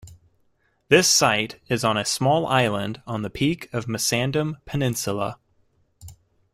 This 0.89 1.07
site 1.07 1.59
is 1.67 1.83
on 1.83 1.95
a 1.95 2.03
small 2.03 2.47
island 2.47 3.03
on 3.05 3.21
the 3.21 3.29
peak 3.29 3.71
of 3.71 3.85
Musandam 3.85 4.55
Peninsula. 4.65 5.37